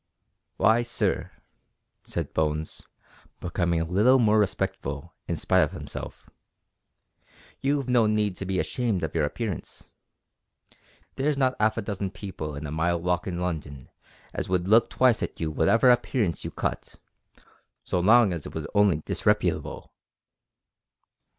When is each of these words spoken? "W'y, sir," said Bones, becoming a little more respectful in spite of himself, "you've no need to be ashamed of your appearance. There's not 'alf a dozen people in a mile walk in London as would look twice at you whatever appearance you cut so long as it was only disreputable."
"W'y, 0.59 0.81
sir," 0.83 1.29
said 2.05 2.33
Bones, 2.33 2.87
becoming 3.39 3.79
a 3.79 3.85
little 3.85 4.17
more 4.17 4.39
respectful 4.39 5.13
in 5.27 5.35
spite 5.35 5.59
of 5.59 5.73
himself, 5.73 6.27
"you've 7.59 7.87
no 7.87 8.07
need 8.07 8.35
to 8.37 8.47
be 8.47 8.57
ashamed 8.59 9.03
of 9.03 9.13
your 9.13 9.25
appearance. 9.25 9.91
There's 11.17 11.37
not 11.37 11.55
'alf 11.59 11.77
a 11.77 11.83
dozen 11.83 12.09
people 12.09 12.55
in 12.55 12.65
a 12.65 12.71
mile 12.71 12.99
walk 12.99 13.27
in 13.27 13.37
London 13.39 13.91
as 14.33 14.49
would 14.49 14.67
look 14.67 14.89
twice 14.89 15.21
at 15.21 15.39
you 15.39 15.51
whatever 15.51 15.91
appearance 15.91 16.43
you 16.43 16.49
cut 16.49 16.95
so 17.83 17.99
long 17.99 18.33
as 18.33 18.47
it 18.47 18.55
was 18.55 18.65
only 18.73 19.01
disreputable." 19.05 19.93